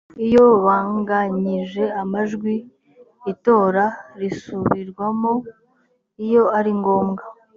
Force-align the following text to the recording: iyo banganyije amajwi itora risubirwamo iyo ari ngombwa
iyo 0.25 0.45
banganyije 0.65 1.83
amajwi 2.01 2.53
itora 3.31 3.85
risubirwamo 4.19 5.33
iyo 6.25 6.43
ari 6.57 6.71
ngombwa 6.79 7.23